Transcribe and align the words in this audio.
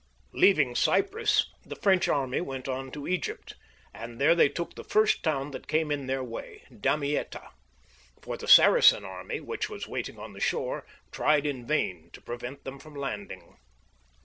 Leaving 0.33 0.73
Cj^rus, 0.73 1.45
the 1.63 1.75
French 1.75 2.07
army 2.07 2.41
went 2.41 2.67
on 2.67 2.89
to 2.89 3.01
Eg3rpt, 3.01 3.53
and 3.93 4.19
there 4.19 4.33
they 4.33 4.49
took 4.49 4.73
the 4.73 4.83
first 4.83 5.21
town 5.21 5.51
that 5.51 5.67
came 5.67 5.91
in 5.91 6.07
their 6.07 6.23
way, 6.23 6.63
Damietta; 6.75 7.51
for 8.19 8.35
the 8.35 8.47
Saracen 8.47 9.05
army, 9.05 9.39
which 9.39 9.69
was 9.69 9.87
waiting 9.87 10.17
on 10.17 10.33
the 10.33 10.39
shore, 10.39 10.87
tried 11.11 11.45
in 11.45 11.67
vain 11.67 12.09
to 12.13 12.19
prevent 12.19 12.63
them 12.63 12.79
from 12.79 12.95
landing. 12.95 13.59